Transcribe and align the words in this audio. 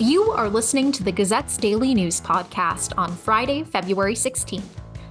You 0.00 0.30
are 0.30 0.48
listening 0.48 0.92
to 0.92 1.02
the 1.02 1.10
Gazette's 1.10 1.56
Daily 1.56 1.92
News 1.92 2.20
Podcast 2.20 2.92
on 2.96 3.16
Friday, 3.16 3.64
February 3.64 4.14
16th. 4.14 4.62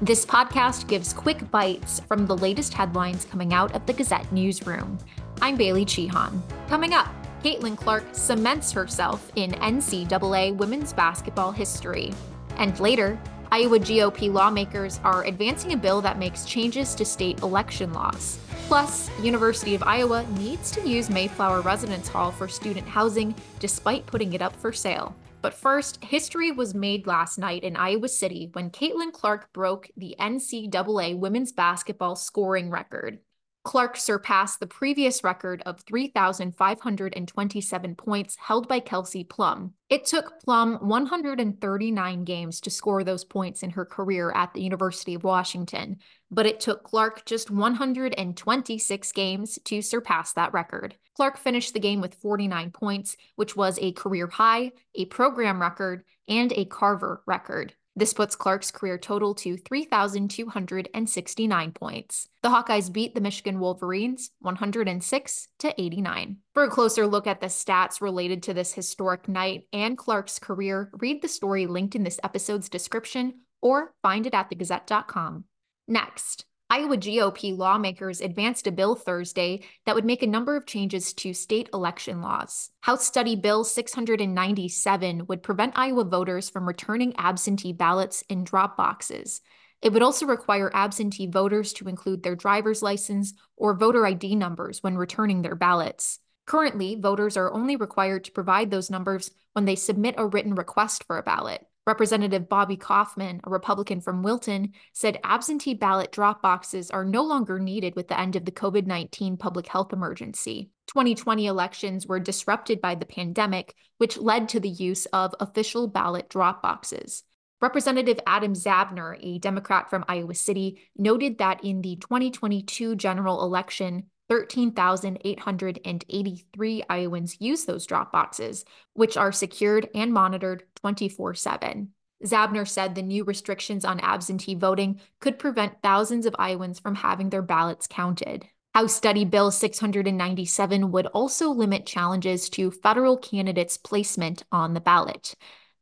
This 0.00 0.24
podcast 0.24 0.86
gives 0.86 1.12
quick 1.12 1.50
bites 1.50 1.98
from 2.06 2.26
the 2.28 2.36
latest 2.36 2.72
headlines 2.72 3.24
coming 3.24 3.52
out 3.52 3.74
of 3.74 3.84
the 3.86 3.92
Gazette 3.92 4.30
newsroom. 4.30 4.96
I'm 5.42 5.56
Bailey 5.56 5.84
Cichon. 5.84 6.40
Coming 6.68 6.94
up, 6.94 7.08
Caitlin 7.42 7.76
Clark 7.76 8.04
cements 8.12 8.70
herself 8.70 9.32
in 9.34 9.50
NCAA 9.50 10.56
women's 10.56 10.92
basketball 10.92 11.50
history. 11.50 12.14
And 12.56 12.78
later, 12.78 13.20
Iowa 13.50 13.80
GOP 13.80 14.32
lawmakers 14.32 15.00
are 15.02 15.24
advancing 15.24 15.72
a 15.72 15.76
bill 15.76 16.00
that 16.02 16.20
makes 16.20 16.44
changes 16.44 16.94
to 16.94 17.04
state 17.04 17.42
election 17.42 17.92
laws. 17.92 18.38
Plus, 18.68 19.08
University 19.22 19.74
of 19.74 19.82
Iowa 19.82 20.26
needs 20.36 20.70
to 20.72 20.86
use 20.86 21.08
Mayflower 21.08 21.62
Residence 21.62 22.06
Hall 22.06 22.30
for 22.30 22.46
student 22.46 22.86
housing 22.86 23.34
despite 23.60 24.04
putting 24.04 24.34
it 24.34 24.42
up 24.42 24.54
for 24.54 24.74
sale. 24.74 25.16
But 25.40 25.54
first, 25.54 26.04
history 26.04 26.52
was 26.52 26.74
made 26.74 27.06
last 27.06 27.38
night 27.38 27.62
in 27.64 27.76
Iowa 27.76 28.08
City 28.08 28.50
when 28.52 28.68
Caitlin 28.68 29.10
Clark 29.10 29.50
broke 29.54 29.88
the 29.96 30.14
NCAA 30.20 31.18
women's 31.18 31.50
basketball 31.50 32.14
scoring 32.14 32.68
record. 32.68 33.20
Clark 33.68 33.98
surpassed 33.98 34.60
the 34.60 34.66
previous 34.66 35.22
record 35.22 35.62
of 35.66 35.80
3,527 35.80 37.94
points 37.96 38.36
held 38.36 38.66
by 38.66 38.80
Kelsey 38.80 39.24
Plum. 39.24 39.74
It 39.90 40.06
took 40.06 40.40
Plum 40.40 40.76
139 40.76 42.24
games 42.24 42.62
to 42.62 42.70
score 42.70 43.04
those 43.04 43.26
points 43.26 43.62
in 43.62 43.68
her 43.68 43.84
career 43.84 44.32
at 44.34 44.54
the 44.54 44.62
University 44.62 45.12
of 45.12 45.22
Washington, 45.22 45.98
but 46.30 46.46
it 46.46 46.60
took 46.60 46.82
Clark 46.82 47.26
just 47.26 47.50
126 47.50 49.12
games 49.12 49.58
to 49.66 49.82
surpass 49.82 50.32
that 50.32 50.54
record. 50.54 50.96
Clark 51.14 51.36
finished 51.36 51.74
the 51.74 51.80
game 51.80 52.00
with 52.00 52.14
49 52.14 52.70
points, 52.70 53.18
which 53.36 53.54
was 53.54 53.78
a 53.82 53.92
career 53.92 54.28
high, 54.28 54.72
a 54.94 55.04
program 55.04 55.60
record, 55.60 56.04
and 56.26 56.54
a 56.54 56.64
Carver 56.64 57.22
record. 57.26 57.74
This 57.98 58.14
puts 58.14 58.36
Clark's 58.36 58.70
career 58.70 58.96
total 58.96 59.34
to 59.34 59.56
3,269 59.56 61.72
points. 61.72 62.28
The 62.44 62.48
Hawkeyes 62.48 62.92
beat 62.92 63.16
the 63.16 63.20
Michigan 63.20 63.58
Wolverines 63.58 64.30
106 64.38 65.48
to 65.58 65.74
89. 65.76 66.36
For 66.54 66.62
a 66.62 66.70
closer 66.70 67.08
look 67.08 67.26
at 67.26 67.40
the 67.40 67.48
stats 67.48 68.00
related 68.00 68.44
to 68.44 68.54
this 68.54 68.72
historic 68.72 69.26
night 69.26 69.64
and 69.72 69.98
Clark's 69.98 70.38
career, 70.38 70.90
read 70.92 71.22
the 71.22 71.28
story 71.28 71.66
linked 71.66 71.96
in 71.96 72.04
this 72.04 72.20
episode's 72.22 72.68
description 72.68 73.40
or 73.60 73.94
find 74.00 74.28
it 74.28 74.34
at 74.34 74.48
thegazette.com. 74.48 75.42
Next, 75.88 76.44
Iowa 76.70 76.98
GOP 76.98 77.56
lawmakers 77.56 78.20
advanced 78.20 78.66
a 78.66 78.72
bill 78.72 78.94
Thursday 78.94 79.62
that 79.86 79.94
would 79.94 80.04
make 80.04 80.22
a 80.22 80.26
number 80.26 80.54
of 80.54 80.66
changes 80.66 81.14
to 81.14 81.32
state 81.32 81.70
election 81.72 82.20
laws. 82.20 82.70
House 82.82 83.06
Study 83.06 83.36
Bill 83.36 83.64
697 83.64 85.26
would 85.28 85.42
prevent 85.42 85.78
Iowa 85.78 86.04
voters 86.04 86.50
from 86.50 86.68
returning 86.68 87.16
absentee 87.16 87.72
ballots 87.72 88.22
in 88.28 88.44
drop 88.44 88.76
boxes. 88.76 89.40
It 89.80 89.94
would 89.94 90.02
also 90.02 90.26
require 90.26 90.70
absentee 90.74 91.26
voters 91.26 91.72
to 91.74 91.88
include 91.88 92.22
their 92.22 92.36
driver's 92.36 92.82
license 92.82 93.32
or 93.56 93.72
voter 93.72 94.04
ID 94.04 94.34
numbers 94.34 94.82
when 94.82 94.98
returning 94.98 95.40
their 95.40 95.54
ballots. 95.54 96.18
Currently, 96.44 96.96
voters 96.96 97.38
are 97.38 97.52
only 97.52 97.76
required 97.76 98.24
to 98.24 98.32
provide 98.32 98.70
those 98.70 98.90
numbers 98.90 99.30
when 99.54 99.64
they 99.64 99.74
submit 99.74 100.16
a 100.18 100.26
written 100.26 100.54
request 100.54 101.04
for 101.04 101.16
a 101.16 101.22
ballot. 101.22 101.64
Representative 101.88 102.50
Bobby 102.50 102.76
Kaufmann, 102.76 103.40
a 103.44 103.50
Republican 103.50 104.02
from 104.02 104.22
Wilton, 104.22 104.74
said 104.92 105.18
absentee 105.24 105.72
ballot 105.72 106.12
drop 106.12 106.42
boxes 106.42 106.90
are 106.90 107.02
no 107.02 107.22
longer 107.22 107.58
needed 107.58 107.96
with 107.96 108.08
the 108.08 108.20
end 108.20 108.36
of 108.36 108.44
the 108.44 108.52
COVID 108.52 108.84
19 108.84 109.38
public 109.38 109.66
health 109.66 109.94
emergency. 109.94 110.68
2020 110.88 111.46
elections 111.46 112.06
were 112.06 112.20
disrupted 112.20 112.82
by 112.82 112.94
the 112.94 113.06
pandemic, 113.06 113.74
which 113.96 114.18
led 114.18 114.50
to 114.50 114.60
the 114.60 114.68
use 114.68 115.06
of 115.14 115.34
official 115.40 115.88
ballot 115.88 116.28
drop 116.28 116.62
boxes. 116.62 117.22
Representative 117.62 118.20
Adam 118.26 118.52
Zabner, 118.52 119.16
a 119.22 119.38
Democrat 119.38 119.88
from 119.88 120.04
Iowa 120.08 120.34
City, 120.34 120.82
noted 120.94 121.38
that 121.38 121.64
in 121.64 121.80
the 121.80 121.96
2022 121.96 122.96
general 122.96 123.42
election, 123.42 124.10
13,883 124.28 126.82
Iowans 126.88 127.40
use 127.40 127.64
those 127.64 127.86
drop 127.86 128.12
boxes, 128.12 128.64
which 128.92 129.16
are 129.16 129.32
secured 129.32 129.88
and 129.94 130.12
monitored 130.12 130.64
24 130.76 131.34
7. 131.34 131.92
Zabner 132.24 132.66
said 132.66 132.94
the 132.94 133.02
new 133.02 133.24
restrictions 133.24 133.84
on 133.84 134.00
absentee 134.00 134.54
voting 134.54 135.00
could 135.20 135.38
prevent 135.38 135.82
thousands 135.82 136.26
of 136.26 136.34
Iowans 136.38 136.80
from 136.80 136.96
having 136.96 137.30
their 137.30 137.42
ballots 137.42 137.86
counted. 137.86 138.44
House 138.74 138.94
Study 138.94 139.24
Bill 139.24 139.50
697 139.50 140.92
would 140.92 141.06
also 141.06 141.50
limit 141.50 141.86
challenges 141.86 142.48
to 142.50 142.70
federal 142.70 143.16
candidates' 143.16 143.78
placement 143.78 144.44
on 144.52 144.74
the 144.74 144.80
ballot. 144.80 145.34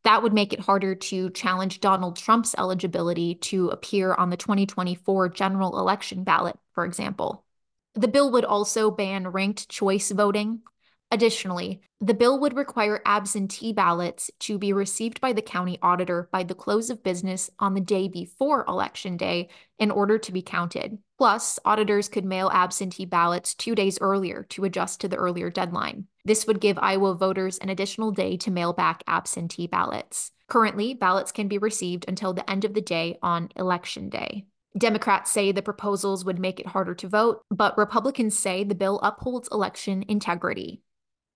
That 0.05 0.23
would 0.23 0.33
make 0.33 0.53
it 0.53 0.61
harder 0.61 0.95
to 0.95 1.31
challenge 1.31 1.81
Donald 1.81 2.17
Trump's 2.17 2.55
eligibility 2.57 3.35
to 3.35 3.71
appear 3.71 4.15
on 4.15 4.31
the 4.31 4.37
2024 4.37 5.31
general 5.31 5.81
election 5.81 6.23
ballot, 6.23 6.57
for 6.75 6.85
example. 6.85 7.46
The 7.97 8.09
bill 8.09 8.31
would 8.31 8.45
also 8.45 8.91
ban 8.91 9.29
ranked 9.29 9.71
choice 9.71 10.11
voting. 10.11 10.61
Additionally, 11.11 11.81
the 12.01 12.15
bill 12.15 12.39
would 12.41 12.55
require 12.57 13.01
absentee 13.07 13.73
ballots 13.73 14.31
to 14.41 14.59
be 14.59 14.73
received 14.73 15.21
by 15.21 15.33
the 15.33 15.41
county 15.41 15.79
auditor 15.81 16.29
by 16.31 16.43
the 16.43 16.55
close 16.55 16.91
of 16.91 17.03
business 17.03 17.49
on 17.59 17.73
the 17.73 17.81
day 17.81 18.07
before 18.09 18.67
Election 18.69 19.17
Day 19.17 19.49
in 19.79 19.91
order 19.91 20.19
to 20.19 20.33
be 20.33 20.43
counted. 20.43 20.99
Plus, 21.17 21.59
auditors 21.65 22.11
could 22.11 22.25
mail 22.27 22.51
absentee 22.53 23.07
ballots 23.07 23.55
two 23.55 23.75
days 23.75 23.99
earlier 24.01 24.43
to 24.51 24.65
adjust 24.65 25.01
to 25.01 25.09
the 25.09 25.17
earlier 25.17 25.49
deadline. 25.49 26.07
This 26.25 26.47
would 26.47 26.61
give 26.61 26.79
Iowa 26.79 27.15
voters 27.15 27.57
an 27.59 27.71
additional 27.71 28.11
day 28.11 28.37
to 28.39 28.51
mail 28.51 28.75
back 28.75 29.03
absentee 29.07 29.69
ballots. 29.69 30.33
Currently, 30.49 30.95
ballots 30.95 31.33
can 31.33 31.49
be 31.49 31.57
received 31.57 32.05
until 32.09 32.35
the 32.35 32.49
end 32.51 32.67
of 32.67 32.75
the 32.75 32.83
day 32.83 33.19
on 33.23 33.49
Election 33.57 34.11
Day. 34.11 34.45
Democrats 34.77 35.31
say 35.31 35.53
the 35.53 35.63
proposals 35.63 36.25
would 36.25 36.39
make 36.39 36.61
it 36.61 36.67
harder 36.67 36.95
to 36.95 37.09
vote, 37.09 37.43
but 37.51 37.79
Republicans 37.79 38.39
say 38.39 38.63
the 38.63 38.75
bill 38.75 39.01
upholds 39.03 39.49
election 39.51 40.05
integrity. 40.09 40.83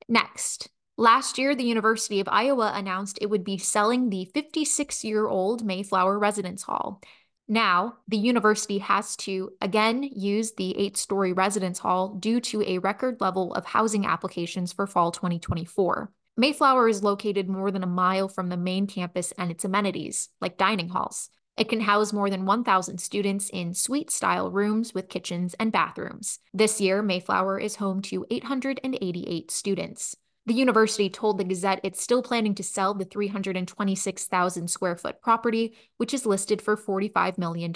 Next, 0.08 0.68
last 0.98 1.38
year, 1.38 1.54
the 1.54 1.64
University 1.64 2.20
of 2.20 2.28
Iowa 2.28 2.72
announced 2.74 3.18
it 3.20 3.30
would 3.30 3.44
be 3.44 3.56
selling 3.56 4.10
the 4.10 4.26
56 4.34 5.04
year 5.04 5.26
old 5.26 5.64
Mayflower 5.64 6.18
Residence 6.18 6.64
Hall. 6.64 7.00
Now, 7.48 7.96
the 8.06 8.18
university 8.18 8.78
has 8.78 9.16
to 9.16 9.50
again 9.60 10.02
use 10.02 10.52
the 10.52 10.76
eight 10.78 10.96
story 10.96 11.32
residence 11.32 11.80
hall 11.80 12.14
due 12.14 12.40
to 12.42 12.62
a 12.62 12.78
record 12.78 13.20
level 13.20 13.52
of 13.54 13.64
housing 13.64 14.06
applications 14.06 14.72
for 14.72 14.86
fall 14.86 15.10
2024. 15.10 16.12
Mayflower 16.36 16.88
is 16.88 17.02
located 17.02 17.48
more 17.48 17.70
than 17.70 17.82
a 17.82 17.88
mile 17.88 18.28
from 18.28 18.50
the 18.50 18.56
main 18.56 18.86
campus 18.86 19.32
and 19.36 19.50
its 19.50 19.64
amenities, 19.64 20.28
like 20.40 20.58
dining 20.58 20.90
halls. 20.90 21.28
It 21.56 21.68
can 21.68 21.80
house 21.80 22.12
more 22.12 22.30
than 22.30 22.46
1,000 22.46 22.98
students 22.98 23.50
in 23.50 23.74
suite 23.74 24.10
style 24.10 24.50
rooms 24.50 24.94
with 24.94 25.08
kitchens 25.08 25.54
and 25.60 25.70
bathrooms. 25.70 26.38
This 26.54 26.80
year, 26.80 27.02
Mayflower 27.02 27.58
is 27.58 27.76
home 27.76 28.00
to 28.02 28.24
888 28.30 29.50
students. 29.50 30.16
The 30.46 30.54
university 30.54 31.10
told 31.10 31.38
the 31.38 31.44
Gazette 31.44 31.80
it's 31.84 32.02
still 32.02 32.22
planning 32.22 32.54
to 32.54 32.62
sell 32.62 32.94
the 32.94 33.04
326,000 33.04 34.68
square 34.68 34.96
foot 34.96 35.20
property, 35.20 35.76
which 35.98 36.14
is 36.14 36.24
listed 36.24 36.62
for 36.62 36.76
$45 36.76 37.36
million. 37.36 37.72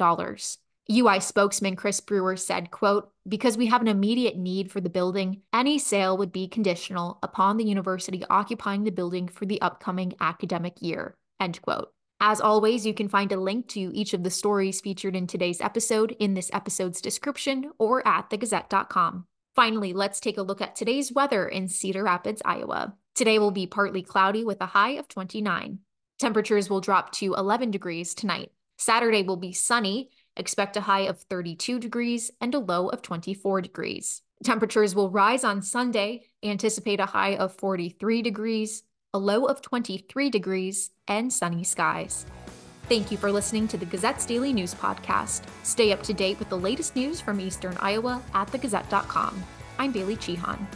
UI 0.91 1.21
spokesman 1.21 1.77
Chris 1.77 2.01
Brewer 2.01 2.37
said, 2.37 2.71
quote, 2.71 3.11
because 3.27 3.57
we 3.57 3.67
have 3.67 3.81
an 3.81 3.89
immediate 3.89 4.37
need 4.37 4.71
for 4.71 4.81
the 4.81 4.91
building, 4.91 5.41
any 5.53 5.79
sale 5.79 6.19
would 6.19 6.33
be 6.33 6.49
conditional 6.49 7.19
upon 7.23 7.57
the 7.57 7.65
university 7.65 8.23
occupying 8.29 8.85
the 8.85 8.91
building 8.91 9.29
for 9.29 9.47
the 9.47 9.61
upcoming 9.63 10.15
academic 10.21 10.83
year, 10.83 11.17
end 11.41 11.61
quote. 11.63 11.91
As 12.27 12.41
always, 12.41 12.87
you 12.87 12.95
can 12.95 13.11
find 13.11 13.31
a 13.33 13.37
link 13.39 13.69
to 13.69 13.95
each 13.95 14.15
of 14.15 14.23
the 14.23 14.31
stories 14.31 14.81
featured 14.81 15.15
in 15.15 15.27
today's 15.27 15.61
episode 15.61 16.17
in 16.19 16.33
this 16.33 16.51
episode's 16.55 17.03
description 17.03 17.71
or 17.77 18.01
at 18.09 18.31
thegazette.com. 18.31 19.27
Finally, 19.55 19.93
let's 19.93 20.21
take 20.21 20.39
a 20.39 20.43
look 20.43 20.63
at 20.63 20.75
today's 20.75 21.13
weather 21.13 21.47
in 21.47 21.69
Cedar 21.69 22.03
Rapids, 22.03 22.41
Iowa. 22.43 22.95
Today 23.15 23.39
will 23.39 23.51
be 23.51 23.67
partly 23.67 24.01
cloudy 24.01 24.43
with 24.43 24.63
a 24.63 24.73
high 24.73 24.93
of 24.93 25.07
29. 25.07 25.81
Temperatures 26.19 26.71
will 26.71 26.81
drop 26.81 27.13
to 27.13 27.35
11 27.35 27.71
degrees 27.71 28.15
tonight. 28.15 28.53
Saturday 28.79 29.23
will 29.23 29.37
be 29.37 29.53
sunny, 29.53 30.09
expect 30.35 30.79
a 30.79 30.81
high 30.81 31.03
of 31.03 31.21
32 31.21 31.79
degrees 31.79 32.31
and 32.41 32.55
a 32.55 32.59
low 32.59 32.89
of 32.89 33.03
24 33.03 33.61
degrees. 33.61 34.23
Temperatures 34.43 34.95
will 34.95 35.11
rise 35.11 35.45
on 35.45 35.61
Sunday, 35.61 36.25
anticipate 36.43 37.01
a 37.01 37.07
high 37.07 37.37
of 37.37 37.55
43 37.55 38.23
degrees, 38.23 38.83
a 39.15 39.19
low 39.19 39.47
of 39.47 39.63
23 39.63 40.29
degrees, 40.29 40.91
and 41.07 41.33
sunny 41.33 41.63
skies. 41.63 42.27
Thank 42.89 43.11
you 43.11 43.17
for 43.17 43.33
listening 43.33 43.69
to 43.69 43.79
the 43.79 43.87
Gazette's 43.87 44.27
Daily 44.27 44.53
News 44.53 44.75
Podcast. 44.75 45.43
Stay 45.63 45.93
up 45.93 46.03
to 46.03 46.13
date 46.13 46.39
with 46.39 46.51
the 46.51 46.59
latest 46.59 46.97
news 46.97 47.21
from 47.21 47.41
Eastern 47.41 47.77
Iowa 47.81 48.21
at 48.35 48.49
thegazette.com. 48.49 49.43
I'm 49.79 49.93
Bailey 49.93 50.17
Cichon. 50.17 50.67